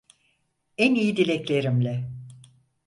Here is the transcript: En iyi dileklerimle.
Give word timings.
En 0.77 0.95
iyi 0.95 1.17
dileklerimle. 1.17 2.09